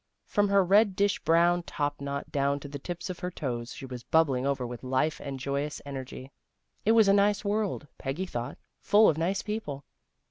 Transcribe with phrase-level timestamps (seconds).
[0.25, 3.85] From her red dish brown top knot down to the tips of her toes she
[3.85, 6.31] was bubbling over with life and joyous energy.
[6.83, 9.85] It was a nice world, Peggy thought, full of nice people.